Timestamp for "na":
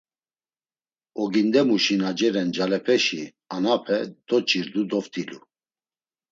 2.01-2.09